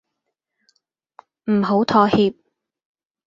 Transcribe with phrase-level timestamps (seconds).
[1.51, 2.35] 唔好妥協